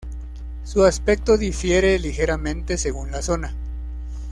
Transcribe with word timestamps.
Su 0.63 0.83
aspecto 0.83 1.37
difiere 1.37 1.99
ligeramente 1.99 2.75
según 2.79 3.11
la 3.11 3.21
zona. 3.21 3.53